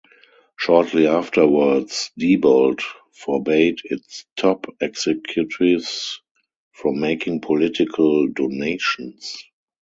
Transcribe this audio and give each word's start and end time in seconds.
Shortly 0.57 1.05
afterwards, 1.05 2.09
Diebold 2.19 2.81
forbade 3.11 3.81
its 3.83 4.25
top 4.35 4.65
executives 4.81 6.21
from 6.73 6.99
making 6.99 7.41
political 7.41 8.27
donations. 8.27 9.43